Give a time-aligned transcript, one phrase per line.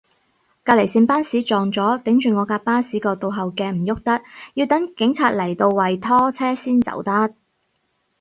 [0.63, 4.19] 隔離線巴士撞咗，頂住我架巴士個倒後鏡唔郁得，
[4.55, 7.35] 要等警察嚟度位拖車先走得